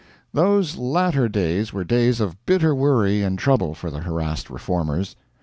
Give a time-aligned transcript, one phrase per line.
[0.33, 5.15] Those latter days were days of bitter worry and trouble for the harassed Reformers.